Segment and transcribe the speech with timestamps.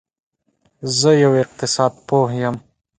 [0.97, 2.55] زه یو اقتصاد پوه یم